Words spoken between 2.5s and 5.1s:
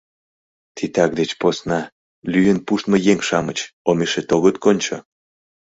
пуштмо еҥ-шамыч омешет огыт кончо?